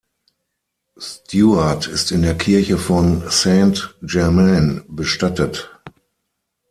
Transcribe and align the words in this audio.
Stuart 0.97 1.85
ist 1.85 2.11
in 2.11 2.23
der 2.23 2.35
Kirche 2.35 2.79
von 2.79 3.21
Saint-Germain 3.29 4.83
bestattet. 4.87 5.69